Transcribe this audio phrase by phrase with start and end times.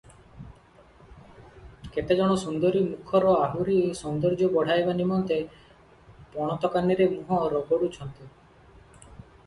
[1.97, 5.39] କେତେ ଜଣ ସୁନ୍ଦରୀ ମୁଖର ଆହୁରି ସୌନ୍ଦର୍ଯ୍ୟ ବଢ଼ାଇବା ନିମନ୍ତେ
[6.37, 8.31] ପଣତକାନିରେ ମୁହଁ ରଗଡୁଛନ୍ତି।